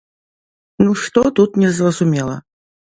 [0.85, 2.45] Ну што тут незразумела!